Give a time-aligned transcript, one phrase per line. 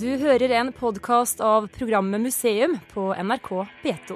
[0.00, 3.48] Du hører en podkast av programmet Museum på NRK
[3.82, 4.14] P2.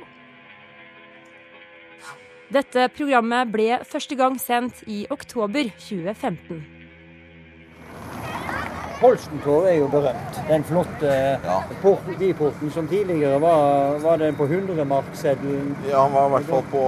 [2.57, 6.63] Dette programmet ble første gang sendt i oktober 2015.
[9.05, 10.39] Holstentor er jo berømt.
[10.49, 11.11] Den flotte
[11.45, 11.59] Ja.
[11.83, 15.75] port, byporten som tidligere var, var den på 100-markseddelen.
[15.91, 16.85] Ja, han var i hvert fall på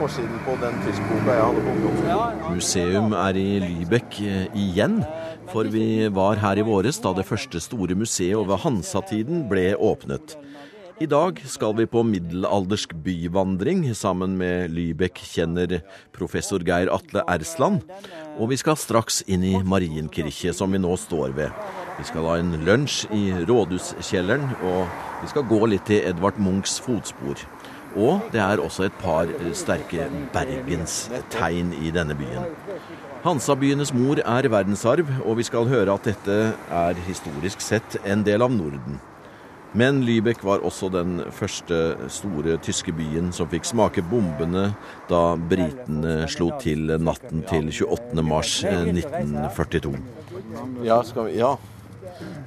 [0.00, 2.54] forsiden på den tyskboka jeg hadde på ungdomsskolen.
[2.56, 5.04] Museum er i Lybekk eh, igjen,
[5.52, 10.34] for vi var her i våres da det første store museet over Hansa-tiden ble åpnet.
[11.02, 15.80] I dag skal vi på middelaldersk byvandring sammen med Lybekk-kjenner
[16.14, 17.80] professor Geir Atle Ersland.
[18.36, 21.50] Og vi skal straks inn i Marienkirke, som vi nå står ved.
[21.98, 26.78] Vi skal ha en lunsj i rådhuskjelleren, og vi skal gå litt til Edvard Munchs
[26.84, 27.42] fotspor.
[27.98, 32.46] Og det er også et par sterke bergenstegn i denne byen.
[33.26, 38.46] Hansabyenes mor er verdensarv, og vi skal høre at dette er historisk sett en del
[38.46, 39.02] av Norden.
[39.72, 41.76] Men Lübeck var også den første
[42.12, 44.66] store tyske byen som fikk smake bombene
[45.08, 48.24] da britene slo til natten til 28.
[48.26, 49.94] mars eh, 1942.
[50.84, 51.56] Ja, skal vi Ja.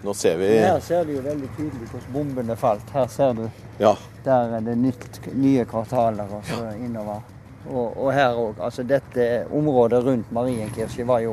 [0.03, 2.89] Nå ser vi Her ser du jo veldig tydelig hvordan bombene falt.
[2.93, 3.47] Her ser du.
[3.81, 3.95] Ja.
[4.25, 7.23] Der er det nytt, nye kvartaler og så innover.
[7.65, 8.61] Og, og her òg.
[8.61, 11.25] Altså dette området rundt Marienkirke var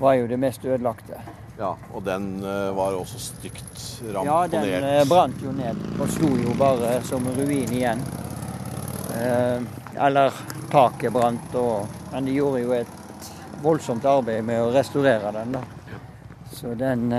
[0.00, 1.20] var jo det mest ødelagte.
[1.60, 1.76] Ja.
[1.92, 6.54] Og den eh, var også stygt Ja, den eh, brant jo ned og sto jo
[6.58, 8.00] bare som ruin igjen.
[9.16, 9.60] Eh,
[10.00, 13.30] eller taket brant, og, men de gjorde jo et
[13.60, 15.58] voldsomt arbeid med å restaurere den.
[15.58, 15.64] da.
[16.50, 17.12] Så den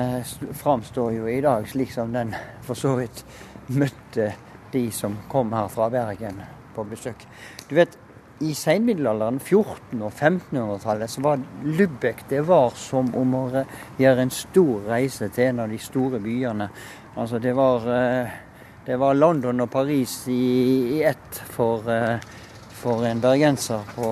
[0.57, 2.33] framstår jo i dag slik som den
[2.65, 3.23] for så vidt
[3.71, 4.31] møtte
[4.71, 6.41] de som kom her fra Bergen
[6.75, 7.25] på besøk.
[7.69, 7.97] Du vet,
[8.41, 13.45] i senmiddelalderen, 1400- og 1500-tallet, så var Lübeck det var som om å
[13.99, 16.69] gjøre en stor reise til en av de store byene.
[17.15, 18.37] Altså det var, eh,
[18.85, 22.17] det var London og Paris i, i ett for, eh,
[22.81, 24.09] for en bergenser på,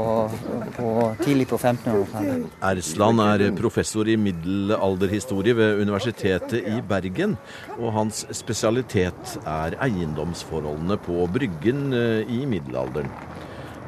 [0.76, 0.94] på,
[1.24, 2.46] tidlig på 1500-tallet.
[2.70, 7.38] Ersland er professor i middelalderhistorie ved Universitetet i Bergen,
[7.80, 13.10] og hans spesialitet er eiendomsforholdene på Bryggen eh, i middelalderen.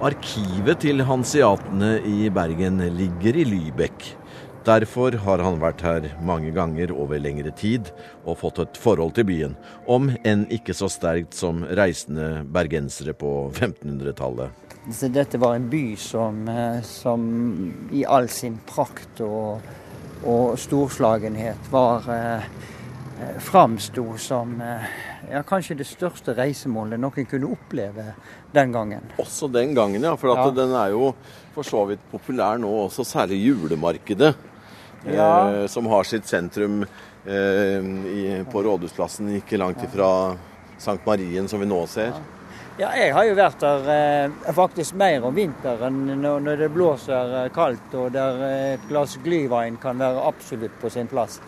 [0.01, 4.05] Arkivet til hanseatene i Bergen ligger i Lybekk.
[4.65, 7.91] Derfor har han vært her mange ganger over lengre tid
[8.23, 9.53] og fått et forhold til byen,
[9.85, 14.49] om enn ikke så sterkt som reisende bergensere på 1500-tallet.
[15.13, 17.29] Dette var en by som, eh, som
[17.93, 19.61] i all sin prakt og,
[20.25, 22.49] og storslagenhet var eh,
[23.21, 24.57] eh, Framsto som
[25.31, 28.09] ja, kanskje det største reisemålet noen kunne oppleve
[28.53, 29.05] den gangen.
[29.21, 30.15] Også den gangen, ja.
[30.19, 30.51] For at Ja.
[30.61, 31.13] den er jo
[31.55, 34.35] for så vidt populær nå også, særlig julemarkedet.
[35.05, 35.49] Ja.
[35.63, 36.83] Eh, som har sitt sentrum
[37.25, 37.81] eh,
[38.11, 40.35] i, på Rådhusplassen ikke langt ifra
[40.81, 42.13] Sankt Marien, som vi nå ser.
[42.79, 47.33] Ja, jeg har jo vært der eh, faktisk mer om vinteren når, når det blåser
[47.43, 51.39] eh, kaldt og der eh, et glass glyvein kan være absolutt på sin plass.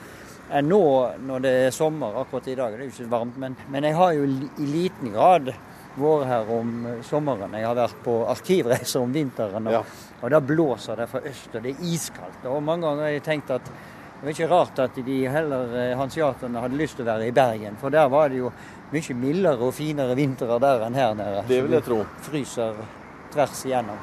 [0.53, 0.81] Enn nå
[1.25, 2.19] når det er sommer.
[2.21, 3.37] Akkurat i dag Det er jo ikke så varmt.
[3.41, 5.49] Men, men jeg har jo i liten grad
[5.97, 7.53] vært her om eh, sommeren.
[7.57, 9.81] Jeg har vært på arkivreiser om vinteren, og, Ja.
[10.21, 12.45] og da blåser det fra øst, og det er iskaldt.
[12.49, 15.97] Og mange ganger har jeg tenkt at det var ikke rart at de heller eh,
[15.99, 18.51] hanseaterne hadde lyst til å være i Bergen, for der var det jo
[18.93, 21.43] mye mildere og finere vintre der enn her nede.
[21.49, 21.97] Det vil jeg tro.
[22.29, 22.77] Fryser
[23.33, 23.99] tvers igjennom.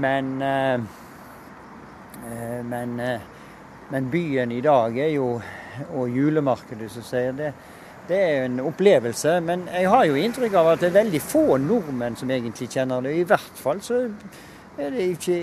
[0.00, 0.74] Men eh,
[2.30, 3.20] eh, men, eh,
[3.92, 5.40] men byen i dag er jo
[5.96, 7.52] Og julemarkedet, som sier det,
[8.04, 9.38] det er en opplevelse.
[9.40, 13.00] Men jeg har jo inntrykk av at det er veldig få nordmenn som egentlig kjenner
[13.00, 13.14] det.
[13.16, 14.02] I hvert fall så
[14.76, 15.38] er det ikke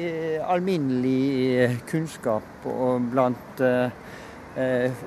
[0.46, 2.68] alminnelig kunnskap
[3.10, 5.02] blant eh,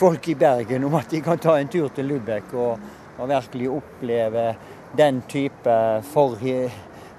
[0.00, 2.88] folk i Bergen om at de kan ta en tur til Lubek og,
[3.18, 4.46] og virkelig oppleve
[4.96, 5.76] den type
[6.14, 6.40] for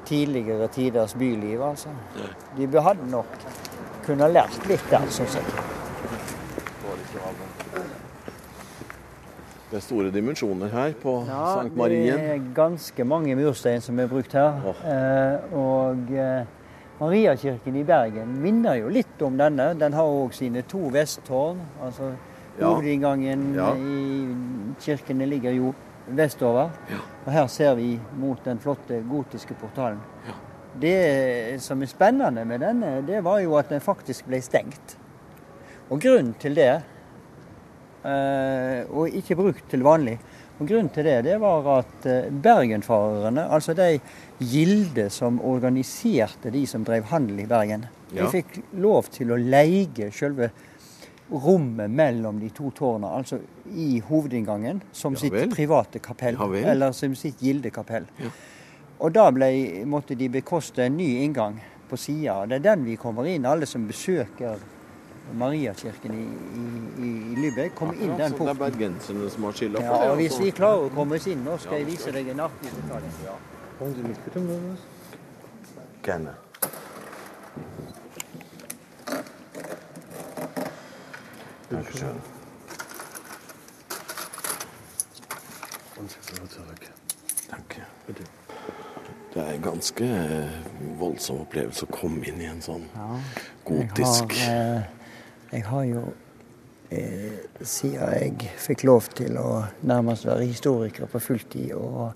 [0.10, 1.62] tidligere tiders byliv.
[1.70, 1.94] Altså.
[2.58, 3.38] De hadde nok
[4.06, 5.44] kunne lært litt der, syns jeg.
[9.72, 12.20] Det er store dimensjoner her på Ja, Sankt Marien.
[12.20, 14.60] Det er ganske mange murstein som er brukt her.
[14.70, 14.84] Oh.
[14.86, 16.44] Eh, og eh,
[17.00, 19.72] Mariakirken i Bergen minner jo litt om denne.
[19.82, 21.58] Den har òg sine to vesttårn.
[21.82, 22.12] Altså
[22.60, 22.68] Ja.
[22.70, 23.72] hovedinngangen Ja.
[23.74, 24.28] i
[24.80, 25.74] kirkene ligger jo
[26.08, 26.70] vestover.
[27.26, 29.98] Og her ser vi mot den flotte gotiske portalen.
[30.82, 34.96] Det som er spennende med denne, det var jo at den faktisk ble stengt.
[35.92, 36.72] Og grunnen til det
[38.04, 40.18] eh, og ikke brukt til vanlig.
[40.60, 43.98] Og Grunnen til det det var at eh, bergenfarerne, altså de
[44.40, 48.28] gilde som organiserte de som drev handel i Bergen, Ja.
[48.28, 50.52] de fikk lov til å leie selve
[51.32, 53.40] rommet mellom de to tårna, altså
[53.74, 56.38] i hovedinngangen, som Ja sitt private kapell.
[56.38, 58.06] Ja eller som sitt gildekapell.
[59.04, 59.48] Og da ble,
[59.90, 61.58] måtte de bekoste en ny inngang
[61.90, 62.46] på sida.
[62.48, 63.46] Det er den vi kommer inn.
[63.46, 64.62] Alle som besøker
[65.40, 66.24] Mariakirken i,
[67.04, 68.46] i, i Lübeck, kommer inn den porten.
[68.46, 70.10] det er bergenserne som har skylda for Ja, det?
[70.12, 70.44] og Hvis altså.
[70.44, 73.08] vi klarer å komme oss inn nå, skal jeg vise deg en artig detalj.
[76.04, 76.36] Gerne.
[81.72, 82.22] Dankeschön.
[87.50, 88.43] Takk.
[89.34, 90.58] Det er en ganske eh,
[91.00, 92.84] voldsom opplevelse å komme inn i en sånn
[93.66, 95.08] gotisk Jeg har, eh,
[95.56, 96.04] jeg har jo
[96.94, 102.14] eh, siden jeg fikk lov til å nærmest være historiker på fulltid, og,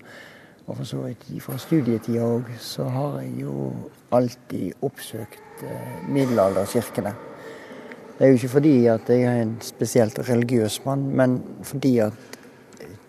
[0.68, 3.66] og for så vidt fra studietida òg, så har jeg jo
[4.14, 5.66] alltid oppsøkt
[6.06, 7.16] middelalderkirkene.
[8.14, 12.38] Det er jo ikke fordi at jeg er en spesielt religiøs mann, men fordi at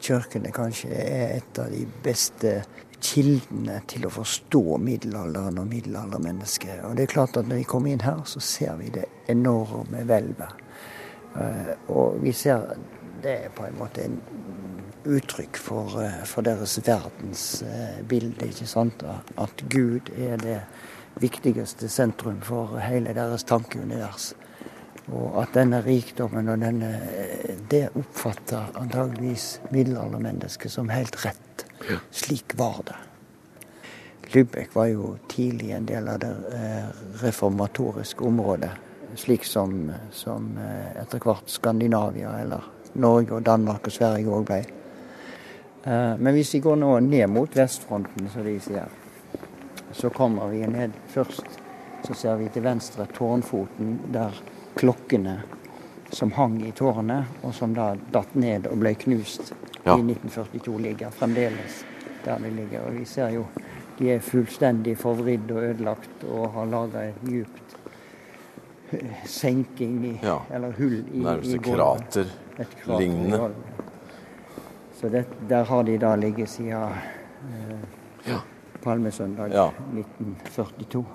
[0.01, 2.61] kirkene kanskje er et av de beste
[3.01, 6.83] kildene til å forstå middelalderen og middelaldermennesket.
[6.87, 10.03] Og det er klart at når vi kommer inn her, så ser vi det enorme
[10.07, 10.65] hvelvet.
[11.35, 12.75] Eh, Og vi ser
[13.23, 14.21] det er på en måte en
[15.05, 19.03] uttrykk for, eh, for deres verdensbilde, ikke sant?
[19.37, 20.61] At Gud er det
[21.19, 24.33] viktigste sentrum for hele deres tankeunivers.
[25.11, 26.99] Og at denne rikdommen og denne
[27.69, 31.48] Det oppfatter antageligvis middelaldermennesket som helt rett.
[32.11, 32.95] Slik var det.
[34.31, 36.89] Lübeck var jo tidlig en del av det eh,
[37.23, 38.69] reformatoriske området.
[39.15, 44.59] Slik som, som eh, etter hvert Skandinavia eller Norge og Danmark og Sverige òg ble.
[45.83, 48.85] Eh, Men hvis vi går nå ned mot vestfronten, som de sier,
[49.91, 51.57] så kommer vi ned først.
[52.05, 54.35] Så ser vi til venstre tårnfoten der
[54.77, 55.39] klokkene
[56.11, 59.53] som hang i tårnet, og som da datt ned og ble knust
[59.85, 59.95] Ja.
[59.97, 61.83] i 1942, ligger fremdeles
[62.25, 62.81] der de ligger.
[62.87, 63.45] Og vi ser jo
[63.99, 67.75] de er fullstendig forvridd og ødelagt og har laga et djupt
[68.93, 70.37] eh, senking i, Ja.
[70.51, 72.25] eller hull i, Nærmest i krater
[72.59, 72.67] Et.
[74.99, 77.79] Så det, der har de da ligget siden eh,
[78.27, 78.39] Ja.
[78.83, 79.69] Palmesøndag Ja.
[79.93, 81.05] 1942.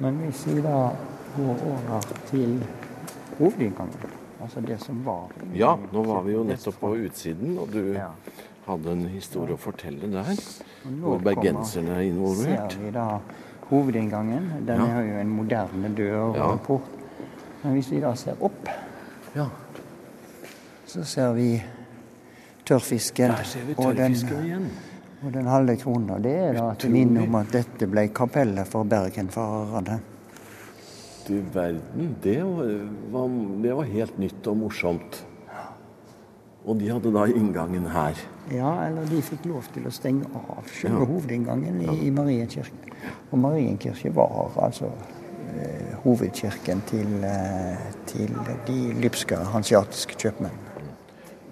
[0.00, 0.90] Men hvis vi da
[1.36, 2.62] går over til
[3.40, 7.92] hovedinngangen, altså det som var Ja, nå var vi jo nettopp på utsiden, og du
[7.96, 8.10] Ja.
[8.66, 10.30] hadde en historie å fortelle der.
[11.00, 12.72] Hvor bergenserne er involvert.
[12.72, 13.18] Ser vi da
[13.70, 14.66] hovedinngangen.
[14.66, 14.86] Den Ja.
[14.86, 16.56] har jo en moderne dør og Ja.
[16.56, 16.82] port.
[17.64, 18.68] Men hvis vi da ser opp,
[19.34, 19.46] Ja,
[20.86, 21.62] så ser vi
[22.66, 23.28] tørrfisken.
[23.36, 24.70] der ser vi tørrfisken igjen.
[25.24, 28.84] Og den halve krona, det er da til minne om at dette ble kapellet for
[28.84, 30.00] bergenfarerne.
[31.26, 32.70] Du verden, det var,
[33.12, 35.20] var, det var helt nytt og morsomt.
[36.68, 38.18] Og de hadde da inngangen her.
[38.52, 42.92] Ja, eller de fikk lov til å stenge av selve hovedinngangen i, i Marienkirken.
[43.30, 44.90] Og Marienkirke var altså
[45.54, 48.34] eh, hovedkirken til, eh, til
[48.68, 50.66] de lypske hansiatiske kjøpmennene.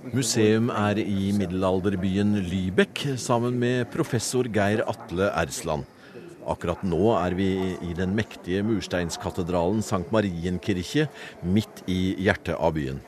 [0.09, 5.85] Museum er i middelalderbyen Lybekk sammen med professor Geir Atle Ersland.
[6.49, 7.50] Akkurat nå er vi
[7.85, 11.09] i den mektige mursteinskatedralen Sankt Marienkirche,
[11.45, 13.03] midt i hjertet av byen.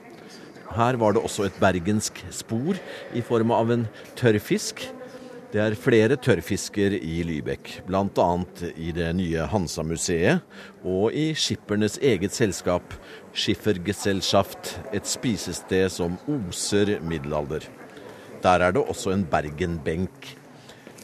[0.76, 2.78] Her var det også et bergensk spor
[3.16, 3.86] i form av en
[4.18, 4.84] tørrfisk.
[5.50, 8.28] Det er flere tørrfisker i Lybekk, bl.a.
[8.78, 10.44] i det nye Hansa-museet
[10.86, 12.94] og i skippernes eget selskap
[13.34, 17.66] Schiffergesellschaft, et spisested som oser middelalder.
[18.44, 20.36] Der er det også en Bergen-benk.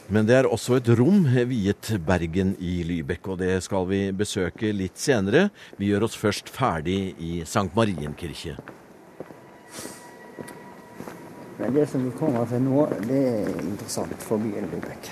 [0.08, 4.70] Men det er også et rom viet Bergen i Lübeck, og det skal vi besøke
[4.70, 5.48] litt senere.
[5.80, 8.54] Vi gjør oss først ferdig i Sankt Marienkirche.
[11.58, 15.10] Men det som vi kommer til nå, det er interessant for byen Lübeck.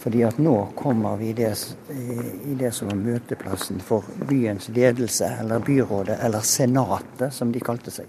[0.00, 1.52] Fordi at nå kommer vi i det,
[1.92, 7.92] i det som er møteplassen for byens ledelse, eller byrådet, eller senatet, som de kalte
[7.92, 8.08] seg.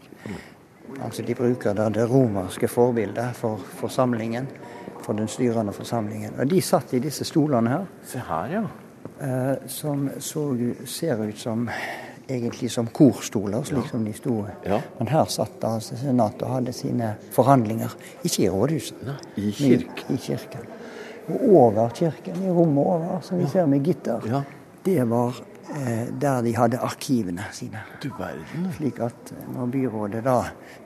[1.01, 4.47] Altså De bruker da det romerske forbildet for forsamlingen,
[5.01, 6.33] for den styrende forsamlingen.
[6.39, 8.63] Og de satt i disse stolene her, Se her, ja.
[9.21, 10.45] eh, som så,
[10.85, 11.69] ser ut som
[12.29, 14.45] egentlig som korstoler, slik som de sto.
[14.65, 14.77] Ja.
[14.99, 20.15] Men her satt altså senatet og hadde sine forhandlinger, ikke i rådhuset, Nei, i men
[20.15, 20.67] i kirken.
[21.27, 24.43] Og over kirken, i rommet over, som vi ser med gitter, Ja.
[24.85, 25.41] det var
[26.21, 27.79] der de hadde arkivene sine.
[28.03, 28.67] Du verden.
[28.77, 30.41] Slik at når byrådet da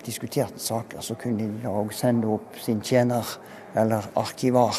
[0.06, 3.26] diskuterte saker, så kunne de da òg sende opp sin tjener,
[3.76, 4.78] eller arkivar,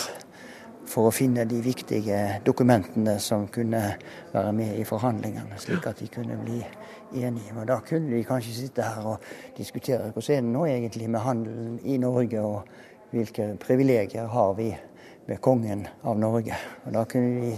[0.86, 3.82] for å finne de viktige dokumentene som kunne
[4.32, 6.60] være med i forhandlingene, slik at de kunne bli
[7.14, 7.54] enige.
[7.56, 9.24] Og Da kunne de kanskje sitte her og
[9.56, 12.62] diskutere hvordan er det nå egentlig med handelen i Norge, og
[13.10, 14.70] hvilke privilegier har vi
[15.26, 16.56] med kongen av Norge.
[16.86, 17.54] Og Da kunne de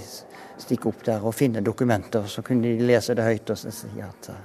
[0.59, 4.31] stikke opp der og finne dokumenter, så kunne de lese det høyt og si at
[4.33, 4.39] uh,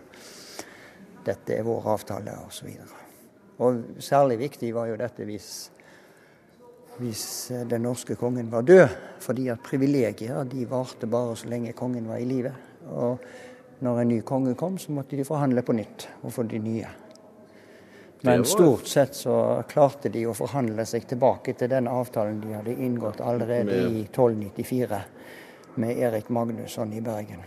[1.25, 2.67] dette er vår avtale, osv.
[2.83, 5.53] Og, og særlig viktig var jo dette hvis
[6.97, 8.87] hvis eh, den norske kongen var død.
[9.23, 12.53] Fordi at privilegier de varte bare så lenge kongen var i live.
[12.91, 13.17] Og
[13.83, 16.89] når en ny konge kom, så måtte de forhandle på nytt og få de nye.
[18.25, 22.75] Men stort sett så klarte de å forhandle seg tilbake til den avtalen de hadde
[22.85, 24.99] inngått allerede i 1294
[25.83, 27.43] med Erik Magnusson i Bergen.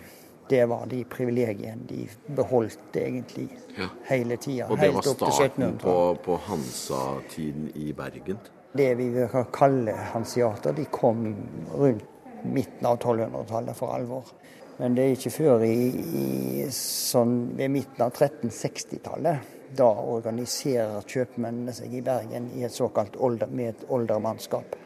[0.48, 2.02] Det var de privilegiene de
[2.36, 3.88] beholdt egentlig ja.
[4.10, 4.68] hele tida.
[4.68, 5.96] Og det var starten på,
[6.28, 8.44] på Hansa-tiden i Bergen?
[8.76, 11.24] Det vi vil kalle hansiater, de kom
[11.72, 12.04] rundt
[12.44, 14.28] midten av 1200-tallet for alvor.
[14.76, 21.72] Men det er ikke før i, i sånn ved midten av 1360-tallet da organiserer kjøpmennene
[21.74, 24.76] seg i Bergen i et såkalt older, med et oldermannskap.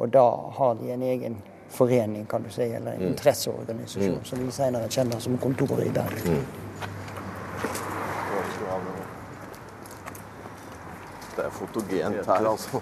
[0.00, 1.36] Og da har de en egen
[1.70, 3.08] forening, kan du si, eller en mm.
[3.12, 4.24] interesseorganisasjon, mm.
[4.24, 6.40] som vi senere kjenner som Kontoret i Bergen.
[6.40, 6.44] Mm.
[11.36, 12.80] Det er fotogent her, altså.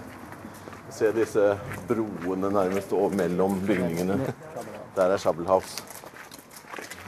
[0.91, 1.43] Se disse
[1.87, 4.33] broene nærmest mellom bygningene.
[4.95, 5.77] Der er Schabelhaus.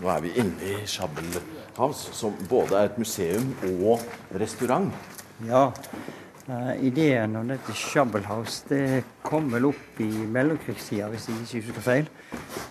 [0.02, 3.52] Nå er vi inne i Schabelhaus, som både er et museum
[3.86, 4.02] og
[4.42, 4.90] restaurant.
[5.46, 5.68] Ja.
[6.48, 11.86] Uh, ideen om dette Schabelhaus det kom vel opp i mellomkrigstida, hvis jeg ikke husker
[11.86, 12.10] feil.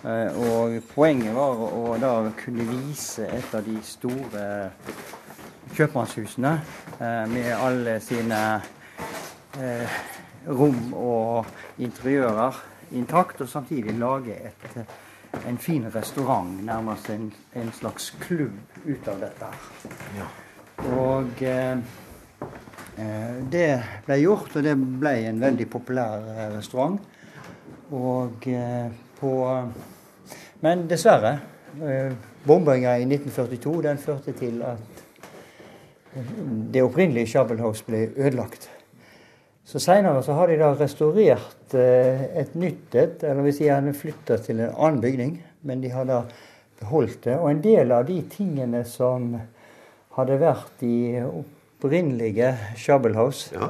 [0.03, 2.11] Uh, og poenget var å da
[2.41, 4.43] kunne vise et av de store
[5.77, 6.51] kjøpmannshusene
[6.99, 8.41] uh, med alle sine
[10.47, 12.59] rom og interiører
[12.99, 14.77] intakt, og samtidig lage et,
[15.47, 19.51] en fin restaurant, nærmest en, en, slags klubb ut av dette.
[20.17, 20.27] Ja.
[20.91, 21.77] Og eh,
[22.97, 23.67] eh, det
[24.07, 26.99] ble gjort, og det ble en veldig populær eh, restaurant.
[27.91, 29.31] Og eh, på
[30.61, 31.39] Men dessverre.
[31.81, 32.13] Eh,
[32.45, 35.01] Bombinga i 1942 den førte til at
[36.73, 38.69] det opprinnelige Shabel House ble ødelagt.
[39.71, 43.93] Så Seinere så har de da restaurert eh, et nytt et, eller vil si gjerne
[43.95, 45.37] flytta til en annen bygning.
[45.63, 46.17] Men de har da
[46.81, 47.37] beholdt det.
[47.39, 49.29] Og en del av de tingene som
[50.17, 53.69] hadde vært i opprinnelige Shabelhouse, ja.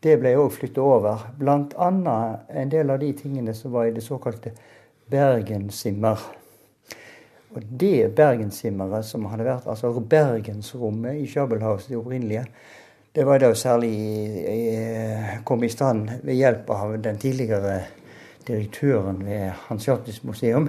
[0.00, 1.26] det ble òg flytta over.
[1.36, 4.54] Blant annet en del av de tingene som var i det såkalte
[5.12, 6.24] Bergensimmer.
[7.52, 12.46] Og det Bergensimmeret som hadde vært altså bergensrommet i Shabelhouse, det opprinnelige,
[13.14, 13.94] det var da særlig
[15.46, 17.80] kom i stand ved hjelp av den tidligere
[18.46, 20.68] direktøren ved Hanseatisk museum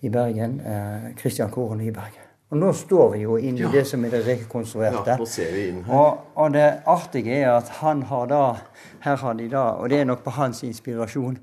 [0.00, 2.20] i Bergen, eh, Kåre Nyberg.
[2.50, 3.70] Og nå står vi jo inne i ja.
[3.72, 5.10] det som er det rekonstruerte.
[5.10, 5.94] Ja, nå ser vi inn her.
[5.96, 8.42] Og, og, det artige er at han har da
[9.04, 11.34] Her har de da, og det er nok på hans inspirasjon,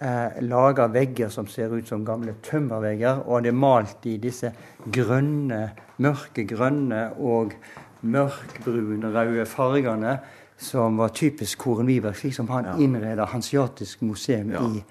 [0.00, 3.22] eh, laga vegger som ser ut som gamle tømmervegger.
[3.26, 4.50] Og det er malt i disse
[4.92, 5.70] grønne,
[6.04, 7.54] mørke grønne og
[8.02, 10.18] mørkbrune, røde fargene
[10.58, 12.76] som var typisk Koren Wiberg, slik som han ja.
[12.82, 14.62] innreda Hansiatisk museum ja.
[14.66, 14.82] i,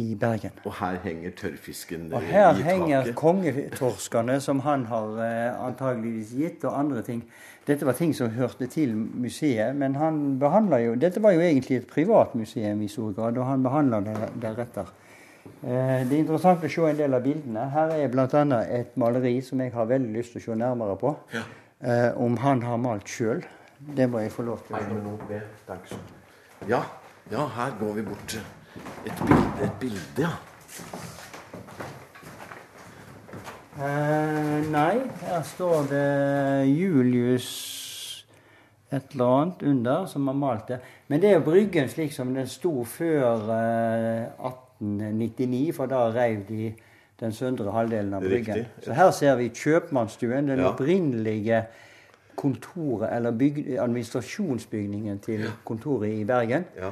[0.00, 0.52] i, Bergen.
[0.64, 2.28] Og her henger tørrfisken i taket?
[2.28, 7.24] Og Her henger kongetorskene som han har eh, antageligvis gitt, og andre ting.
[7.64, 11.80] Dette var ting som hørte til museet, men han behandla jo Dette var jo egentlig
[11.80, 14.92] et privat museum i stor grad, og han behandla det deretter.
[15.64, 17.68] Eh, det er interessant å se en del av bildene.
[17.72, 18.62] Her er bl.a.
[18.68, 21.16] et maleri som jeg har veldig lyst til å se nærmere på.
[21.32, 21.48] Ja.
[21.84, 23.42] Eh, om han har malt sjøl.
[23.96, 24.76] Det må jeg få lov til.
[26.68, 26.80] Ja,
[27.30, 28.40] ja, her går vi bort til
[29.04, 30.30] et bilde, et bilde ja.
[33.74, 36.08] Eh, nei, her står det
[36.72, 37.50] Julius
[38.88, 40.80] et eller annet under som har malt det.
[41.08, 44.48] Men det er jo Bryggen slik som den sto før eh,
[44.80, 46.72] 1899, for da reiv de
[47.20, 48.54] den søndre halvdelen av Bryggen.
[48.54, 48.84] Riktig.
[48.84, 50.70] Så her ser vi kjøpmannsstuen, den ja.
[50.72, 51.64] opprinnelige
[52.38, 56.66] kontoret, eller bygd, administrasjonsbygningen til kontoret i Bergen.
[56.78, 56.90] Ja.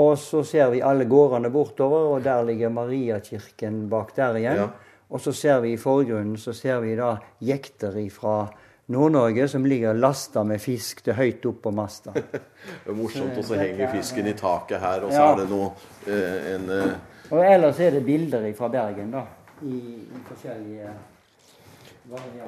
[0.00, 4.64] Og så ser vi alle gårdene bortover, og der ligger Mariakirken bak der igjen.
[4.64, 4.70] Ja.
[5.12, 8.46] Og så ser vi i forgrunnen så ser vi da jekter fra
[8.92, 12.14] Nord-Norge som ligger lasta med fisk til høyt opp på masta.
[12.16, 15.68] det er morsomt, og så henger fisken i taket her, og så er det noe
[16.08, 16.96] eh, en eh...
[17.32, 19.26] Og ellers er det bilder fra Bergen, da
[19.62, 20.92] i, i forskjellige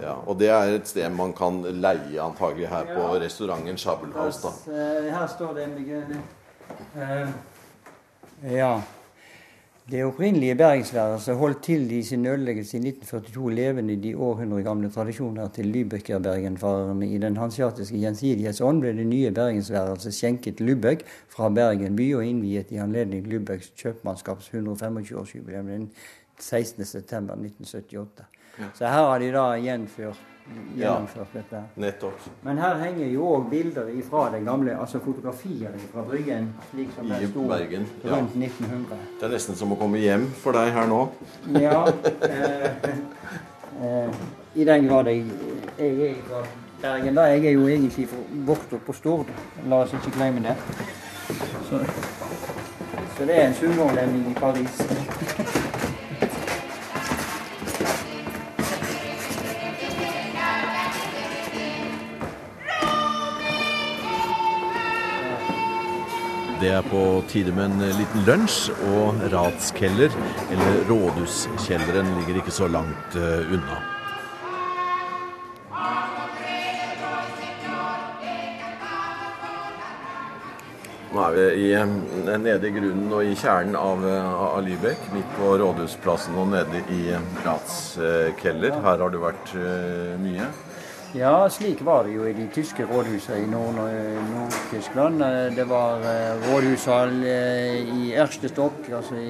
[0.02, 4.42] ja, og det er et sted man kan leie antagelig her på restauranten Schabelhaus.
[4.42, 4.50] da.
[4.72, 5.68] Eh, her står det
[6.96, 7.28] uh,
[8.50, 8.80] Ja.
[9.90, 15.48] Det opprinnelige bergensværelset holdt til i sin ødeleggelse i 1942 levende de århundre gamle tradisjoner
[15.48, 17.06] til Lübecker-bergenfarerne.
[17.06, 22.72] I den hansiatiske gjensidighetsånd ble det nye bergensværelset skjenket Lübeck fra Bergen by og innviet
[22.72, 25.90] i anledning Lübecks kjøpmannskaps 125-årsjubileum den
[26.40, 28.24] 16.9.1978.
[28.58, 28.64] Ja.
[28.74, 30.20] Så her har de da gjenført
[30.76, 31.62] gjennomført dette.
[31.80, 32.20] Nettopp.
[32.42, 36.50] Men her henger jo òg bilder fra den gamle, altså fotografier fra Bryggen.
[36.70, 37.86] slik som I sto Bergen.
[38.04, 38.10] Ja.
[38.16, 38.98] rundt 1900.
[39.20, 41.08] Det er nesten som å komme hjem for deg her nå.
[41.60, 41.84] ja.
[43.84, 44.14] Eh, eh,
[44.54, 45.24] I den grad jeg,
[45.78, 46.42] jeg er fra
[46.82, 47.14] Bergen.
[47.14, 48.08] da, Jeg er jo egentlig
[48.46, 49.32] vokst opp på Stord.
[49.68, 50.54] La oss ikke glemme det.
[51.68, 51.80] Så,
[53.16, 55.03] så det er en sunnmørlending i Paris.
[66.64, 70.14] Det er på tide med en liten lunsj, og ratskeller,
[70.48, 73.76] eller rådhuskjelleren, ligger ikke så langt uh, unna.
[81.12, 81.94] Nå er vi i, eh,
[82.32, 84.08] nede i grunnen og i kjernen av,
[84.48, 87.12] av Lybekk, midt på Rådhusplassen og nede i
[87.44, 88.80] ratskeller.
[88.88, 89.52] Her har du vært
[90.24, 90.48] mye.
[91.16, 95.20] Ja, slik var det jo i de tyske rådhusene i Nord-Tyskland.
[95.20, 99.20] Nord det var eh, rådhushall eh, i Erstestokk, altså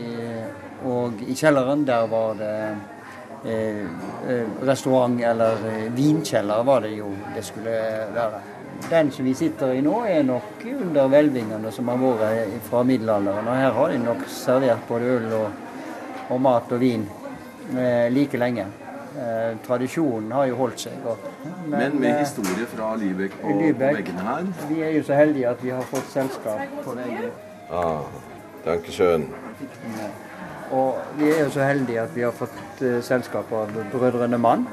[0.89, 2.55] og i kjelleren der var det
[3.45, 3.83] eh,
[4.65, 5.61] restaurant, eller
[5.93, 7.75] vinkjeller var det jo det skulle
[8.15, 8.41] være.
[8.89, 13.45] Den som vi sitter i nå, er nok under hvelvingene som har vært fra middelalderen.
[13.45, 15.61] Og her har de nok servert både øl og,
[16.31, 17.05] og mat og vin
[18.17, 18.67] like lenge.
[19.15, 21.27] Eh, tradisjonen har jo holdt seg godt.
[21.45, 24.49] Men, Men med eh, historie fra Lybekk på, Lübeck, på veggene her?
[24.69, 27.29] Vi er jo så heldige at vi har fått selskap på veggen.
[27.71, 28.01] Ah,
[28.65, 29.29] danke schön.
[30.71, 34.67] Og vi er jo så heldige at vi har fått uh, selskap av brødrene Mann.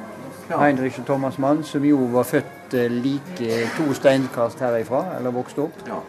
[0.50, 0.58] Ja.
[0.64, 5.68] Heinrich og Thomas Mann, som jo var født uh, like to steinkast herifra, eller vokste
[5.68, 5.86] opp.
[5.88, 6.02] Ja.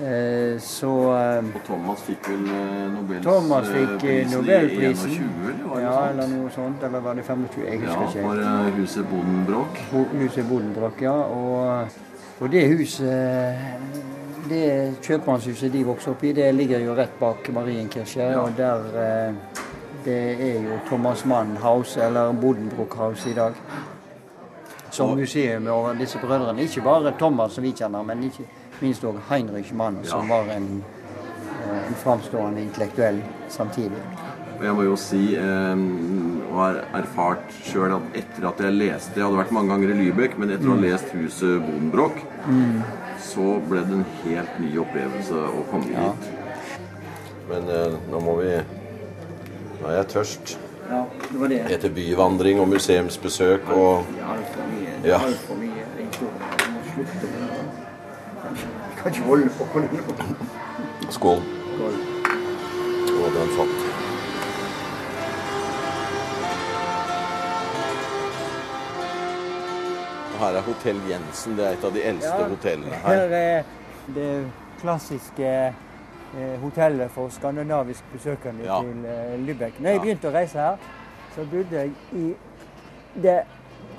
[0.00, 5.10] Eh, så eh, Og Thomas fikk vel eh, Nobels Thomas fikk Nobelprisen.
[5.10, 6.84] 21, eller ja, eller noe sånt.
[6.88, 7.66] Eller var det 25?
[7.66, 8.22] Jeg husker ikke.
[8.40, 9.82] Ja, for huset Bodenbrock.
[10.22, 11.12] Huset Bodenbrock, ja.
[11.12, 12.00] Og,
[12.40, 13.68] og det huset
[14.50, 14.62] det
[15.04, 18.30] kjøpmannshuset de vokste opp i, det ligger jo rett bak Marienkirche.
[18.32, 18.40] Ja.
[18.40, 19.36] Og der
[20.00, 23.52] Det er jo Thomas Mann House, eller Bodenbrook House i dag.
[24.90, 26.62] Som museum over disse brødrene.
[26.62, 28.48] Ikke bare Thomas som vi kjenner, men ikke
[28.82, 30.82] minst òg Heinrich Mann, som var en,
[31.62, 34.02] eh, en framstående intellektuell samtidig.
[34.60, 35.84] Jeg må jo si, eh,
[36.50, 39.96] og har erfart sjøl, at etter at jeg leste Jeg hadde vært mange ganger i
[40.02, 40.84] Lybekk, men etter å ha mm.
[40.84, 42.82] lest huset Bodenbrock, mm.
[43.24, 46.10] så ble det en helt ny opplevelse å komme ja.
[46.10, 46.28] hit.
[47.48, 48.52] Men eh, nå må vi
[49.80, 50.58] Nå er jeg tørst.
[50.90, 51.60] Ja, det var det.
[51.72, 54.98] Etter byvandring og museumsbesøk og Altfor mye.
[55.08, 55.22] Ja.
[55.24, 55.86] Altfor mye.
[56.20, 57.49] Må slutte med det
[59.02, 59.64] kan ikke holde på
[61.10, 61.38] Skål.
[61.74, 61.94] Skål.
[63.20, 63.76] Og den fatt.
[70.32, 71.56] Og her er Hotell Jensen.
[71.56, 73.08] Det er et av de eldste ja, hotellene her.
[73.08, 73.62] Her er
[74.14, 74.30] det
[74.80, 78.80] klassiske eh, hotellet for skandinavisk besøkende ja.
[78.84, 79.80] til eh, Lübeck.
[79.80, 80.90] Når jeg begynte å reise her,
[81.34, 82.34] så bodde jeg i
[83.20, 83.40] det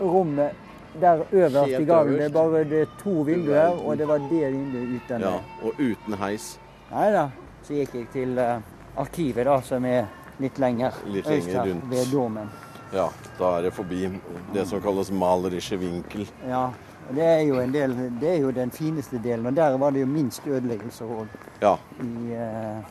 [0.01, 2.13] rommet der øverst i gangen.
[2.13, 6.13] Det er bare det to vinduer, og det var det vinduet uten Ja, Og uten
[6.13, 6.59] heis?
[6.91, 7.29] Nei da.
[7.63, 8.57] Så gikk jeg til uh,
[8.97, 10.07] arkivet, da, som er
[10.41, 11.89] litt lenger, litt lenger her, rundt.
[11.91, 12.49] ved domen.
[12.91, 13.07] Ja,
[13.39, 14.09] da er det forbi
[14.53, 16.25] det som kalles malerische vinkel.
[16.49, 16.71] Ja,
[17.15, 19.45] det er jo en del, det er jo den fineste delen.
[19.45, 21.27] Og der var det jo minst ødeleggelser òg
[21.61, 21.77] ja.
[22.01, 22.81] uh,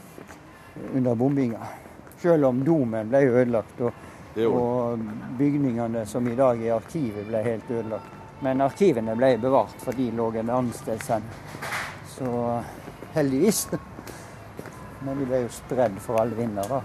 [0.94, 1.66] under bombinga.
[2.22, 3.80] Selv om domen ble ødelagt.
[3.80, 3.92] og
[4.46, 4.98] og
[5.38, 8.16] bygningene som i dag er arkivet, ble helt ødelagt.
[8.40, 11.24] Men arkivene ble bevart, for de lå en annen sted sen.
[12.08, 12.30] Så
[13.12, 13.66] heldigvis.
[15.04, 16.68] Men de ble jo spredd for alle vinder.
[16.68, 16.80] da.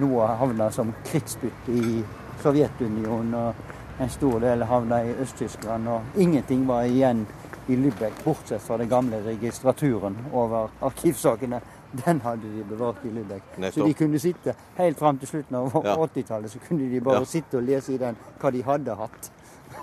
[0.00, 2.02] Noe havna som krigsbytte i
[2.42, 5.88] Sovjetunionen, og en stor del havna i Øst-Tyskland.
[5.88, 7.26] Og ingenting var igjen
[7.68, 11.60] i Lübeck, bortsett fra den gamle registraturen over arkivsakene
[11.92, 13.72] den hadde de bevart i Lübeck.
[13.72, 15.96] Så de kunne sitte helt fram til slutten av ja.
[15.96, 17.30] 80-tallet så kunne de bare ja.
[17.32, 19.30] sitte og lese i den hva de hadde hatt.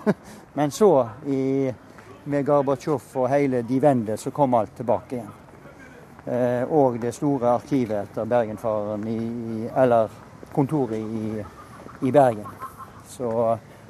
[0.56, 1.72] Men så, i,
[2.24, 5.34] med Gorbatsjov og hele de Wende, så kom alt tilbake igjen.
[6.28, 10.12] Eh, og det store arkivet etter Bergenfareren, i, eller
[10.52, 11.44] kontoret i,
[12.08, 12.48] i Bergen.
[13.08, 13.30] Så,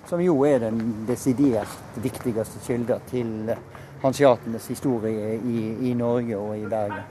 [0.06, 3.54] som jo er den desidert viktigste kilden til
[4.02, 7.02] hansiatenes historie i, i Norge og i Bergen.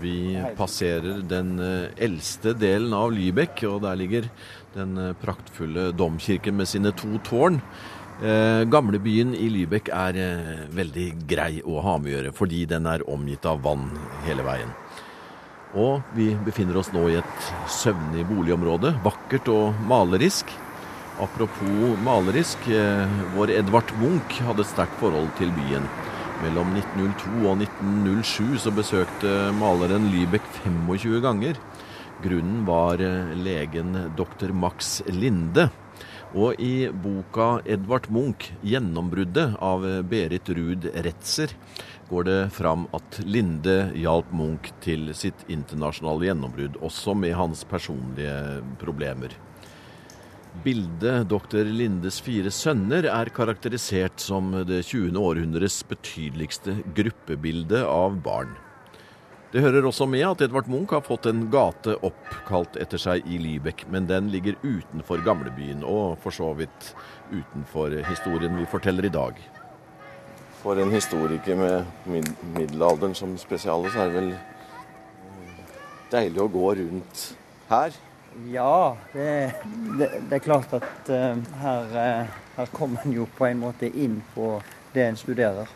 [0.00, 4.28] Vi passerer den eh, eldste delen av Lybekk, og der ligger
[4.76, 7.60] den eh, praktfulle domkirken med sine to tårn.
[8.22, 12.88] Eh, gamlebyen i Lybekk er eh, veldig grei å ha med å gjøre, fordi den
[12.90, 13.90] er omgitt av vann
[14.26, 14.72] hele veien.
[15.72, 20.50] Og vi befinner oss nå i et søvnig boligområde, vakkert og malerisk.
[21.22, 22.66] Apropos malerisk,
[23.36, 25.86] vår Edvard Munch hadde et sterkt forhold til byen.
[26.42, 31.60] Mellom 1902 og 1907 så besøkte maleren Lybeck 25 ganger.
[32.24, 34.50] Grunnen var eh, legen dr.
[34.50, 35.68] Max Linde.
[36.34, 41.52] Og i boka 'Edvard Munch gjennombruddet' av Berit Ruud Retzer
[42.08, 48.62] går det fram at Linde hjalp Munch til sitt internasjonale gjennombrudd, også med hans personlige
[48.82, 49.36] problemer.
[50.60, 51.64] Bildet 'Dr.
[51.64, 55.16] Lindes fire sønner' er karakterisert som det 20.
[55.16, 58.52] århundres betydeligste gruppebilde av barn.
[59.52, 63.40] Det hører også med at Edvard Munch har fått en gate oppkalt etter seg i
[63.40, 66.92] Lybekk, men den ligger utenfor gamlebyen, og for så vidt
[67.32, 69.40] utenfor historien vi forteller i dag.
[70.62, 74.32] For en historiker med mid middelalderen som spesiale, så er det vel
[76.12, 77.28] deilig å gå rundt
[77.72, 78.02] her.
[78.52, 79.52] Ja, det,
[79.98, 83.88] det, det er klart at uh, her, uh, her kommer en jo på en måte
[83.88, 84.54] inn på
[84.92, 85.68] det en studerer.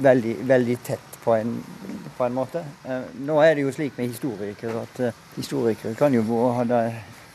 [0.00, 1.54] Veldig, veldig tett på en,
[2.16, 2.64] på en måte.
[2.86, 5.00] Uh, nå er det jo slik med historikere at
[5.36, 6.82] historikere kan jo være,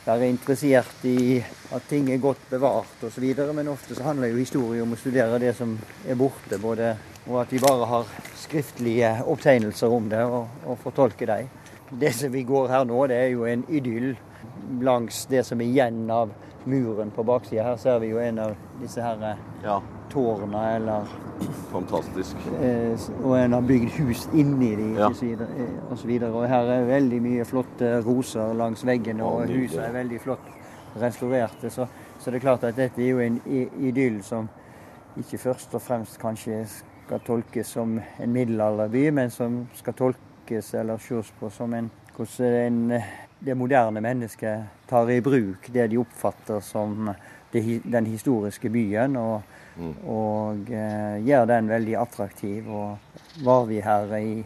[0.06, 1.38] være interessert i
[1.74, 5.42] at ting er godt bevart osv., men ofte så handler jo historie om å studere
[5.42, 6.58] det som er borte.
[6.58, 11.48] både og at vi bare har skriftlige opptegnelser om det og, og fortolker dem.
[11.90, 14.14] Det som vi går her nå, det er jo en idyll
[14.80, 16.30] langs det som er igjen av
[16.66, 17.62] muren på baksida.
[17.62, 21.04] Her ser vi jo en av disse her Ja, tårna, eller
[21.70, 22.36] fantastisk.
[22.60, 25.06] eh, Og en har bygd hus inni de Ja.
[25.08, 25.14] og
[25.98, 26.32] så videre.
[26.32, 30.40] Og her er veldig mye flotte roser langs veggene, og huset er veldig flott
[31.00, 31.70] restaurerte.
[31.70, 31.86] Så,
[32.18, 33.40] så det er klart at dette er jo en
[33.80, 34.48] idyll som
[35.18, 36.66] ikke først og fremst kanskje
[37.06, 42.66] skal tolkes som en middelalderby, men som skal tolkes eller ses på som en hvordan
[42.66, 43.02] en, eh,
[43.44, 47.10] det moderne mennesket tar i bruk det de oppfatter som
[47.52, 49.42] den historiske byen, og,
[50.04, 52.66] og eh, gjør den veldig attraktiv.
[52.68, 54.42] Og var vi her i,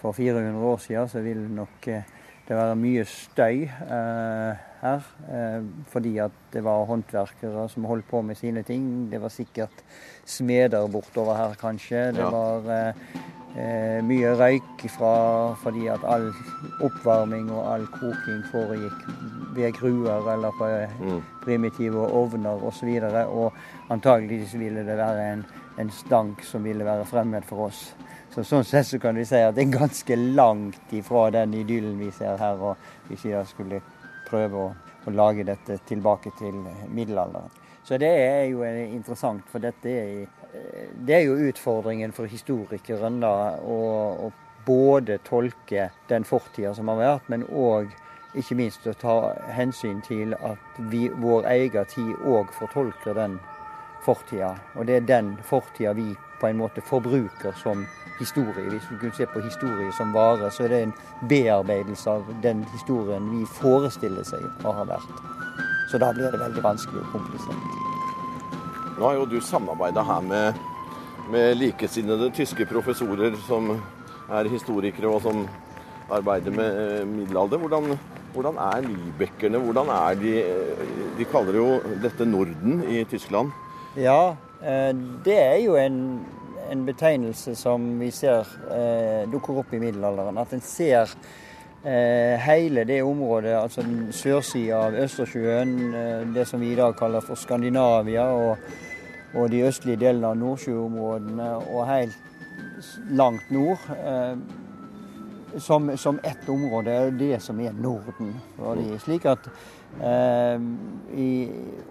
[0.00, 2.06] for 400 år siden, så vil nok eh,
[2.48, 5.04] det være mye støy eh, her.
[5.28, 5.60] Eh,
[5.92, 9.10] fordi at det var håndverkere som holdt på med sine ting.
[9.12, 9.84] Det var sikkert
[10.24, 12.06] smeder bortover her, kanskje.
[12.16, 12.30] Det Ja.
[12.30, 12.94] var
[13.56, 16.30] eh, eh, mye røyk fra, fordi at all
[16.80, 19.04] oppvarming og all koking foregikk
[19.54, 21.22] ved gruer eller på Mm.
[21.44, 22.88] primitive ovner osv.
[23.02, 23.52] Og, så og
[23.90, 25.44] antageligvis ville det være en,
[25.78, 27.94] en stank som ville være fremmed for oss.
[28.34, 31.98] Så Sånn sett så kan vi si at det er ganske langt ifra den idyllen
[31.98, 32.58] vi ser her.
[32.58, 32.76] og
[33.08, 33.80] Hvis vi da skulle
[34.28, 34.72] prøve å,
[35.06, 36.56] å lage dette tilbake til
[36.88, 37.50] middelalderen.
[37.84, 40.43] Så det er jo eh, interessant, for dette er, eh,
[41.06, 43.78] det er jo utfordringen for historikeren da, å,
[44.28, 44.32] å
[44.66, 47.92] både tolke den fortida som har vært, men òg
[48.34, 49.16] ikke minst å ta
[49.54, 53.38] hensyn til at vi, vår egen tid òg fortolker den
[54.04, 54.54] fortida.
[54.74, 57.86] Og det er den fortida vi på en måte forbruker som
[58.18, 58.68] historie.
[58.68, 60.96] Hvis du kunne se på historie som vare, så er det en
[61.28, 65.26] bearbeidelse av den historien vi forestiller seg å ha vært.
[65.90, 67.93] Så da blir det veldig vanskelig og komplisert.
[69.04, 70.60] Nå har jo du samarbeida her med,
[71.28, 73.66] med likesinnede tyske professorer som
[74.32, 75.42] er historikere og som
[76.08, 77.60] arbeider med eh, middelalder.
[77.60, 77.98] Hvordan,
[78.32, 79.60] hvordan er lybekkerne?
[79.60, 81.66] Hvordan er de eh, De kaller jo
[82.00, 83.52] dette Norden i Tyskland.
[84.00, 84.96] Ja, eh,
[85.28, 86.00] det er jo en,
[86.72, 88.48] en betegnelse som vi ser
[89.28, 90.40] dukker opp i middelalderen.
[90.40, 91.12] At en ser
[91.84, 95.76] hele det området, altså den sørsida av Østersjøen,
[96.32, 98.56] det som vi i dag kaller for Skandinavia, og,
[99.34, 103.82] og de østlige delene av Nordsjøområdene og helt langt nord.
[103.98, 104.36] Eh,
[105.56, 108.32] som, som ett område, det som er Norden.
[108.56, 109.46] Fordi, slik at
[110.02, 110.58] eh,
[111.14, 111.28] i,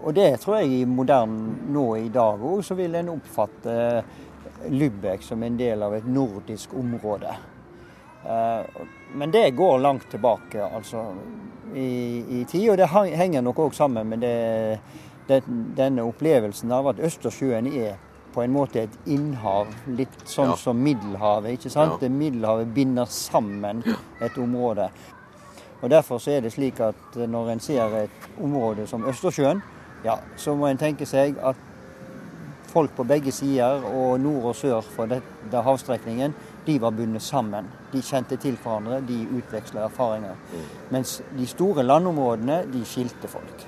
[0.02, 4.04] Og det tror jeg i moderne nå i dag òg, så vil en oppfatte
[4.68, 7.32] Lübeck som en del av et nordisk område.
[8.24, 11.06] Eh, men det går langt tilbake, altså,
[11.74, 12.70] i, i tid.
[12.70, 14.78] Og det henger nok òg sammen med det,
[15.28, 15.42] det,
[15.76, 17.96] denne opplevelsen av at Østersjøen er
[18.34, 20.56] på en måte et innhav, litt sånn Ja.
[20.56, 21.52] som Middelhavet.
[21.58, 22.02] ikke sant?
[22.02, 22.08] Ja.
[22.08, 23.84] Middelhavet binder sammen
[24.20, 24.88] et område.
[25.82, 28.10] Og Derfor så er det slik at når en ser et
[28.42, 29.62] område som Østersjøen,
[30.04, 31.56] ja, så må en tenke seg at
[32.66, 36.34] folk på begge sider, og nord og sør for denne havstrekningen,
[36.66, 37.64] de var bundet sammen.
[37.92, 40.34] De kjente til hverandre, de utveksla erfaringer.
[40.90, 43.66] Mens de store landområdene, de skilte folk.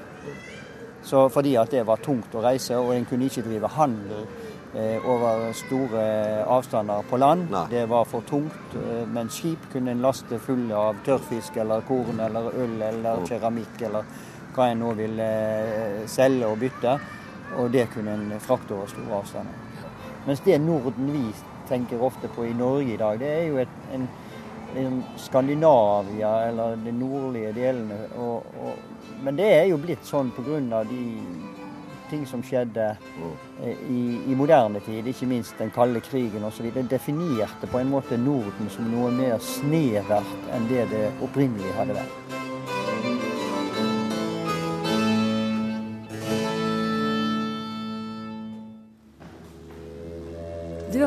[1.06, 4.24] Så fordi at det var tungt å reise, og en kunne ikke drive handel
[4.74, 6.06] eh, over store
[6.50, 7.46] avstander på land.
[7.52, 7.66] Nei.
[7.70, 8.74] Det var for tungt.
[8.74, 13.86] Eh, men skip kunne en laste fulle av tørrfisk eller korn eller øl eller keramikk
[13.86, 14.08] eller
[14.56, 16.98] hva en nå ville eh, selge og bytte.
[17.60, 19.62] Og det kunne en frakte over store avstander.
[20.26, 21.28] Mens det Norden vi
[21.68, 24.08] tenker ofte på i Norge i dag, det er jo et, en
[25.16, 28.00] Skandinavia eller de nordlige delene.
[28.20, 28.74] Og, og,
[29.24, 30.82] men det er jo blitt sånn pga.
[30.84, 31.04] de
[32.10, 32.84] ting som skjedde
[33.62, 36.70] eh, i, i moderne tid, ikke minst den kalde krigen osv.
[36.90, 42.35] Definerte på en måte Norden som noe mer snevert enn det det opprinnelig hadde vært.